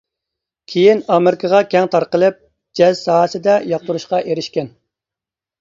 كېيىن 0.71 1.01
ئامېرىكىغا 1.15 1.59
كەڭ 1.75 1.91
تارقىلىپ 1.95 2.39
جەز 2.81 3.05
ساھەسىدە 3.09 3.59
ياقتۇرۇشقا 3.75 4.23
ئېرىشكەن. 4.31 4.77